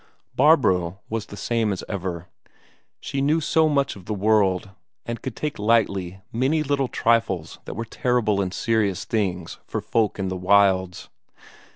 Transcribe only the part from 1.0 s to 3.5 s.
was the same as ever. She knew